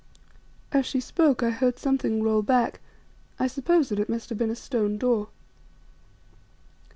[0.71, 2.79] As she spoke I heard something roll back;
[3.37, 5.27] I suppose that it must have been a stone door.